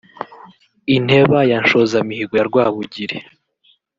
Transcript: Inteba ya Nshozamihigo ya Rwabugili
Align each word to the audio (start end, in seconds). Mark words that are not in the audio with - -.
Inteba 0.95 1.37
ya 1.49 1.57
Nshozamihigo 1.63 2.33
ya 2.37 2.47
Rwabugili 2.49 3.17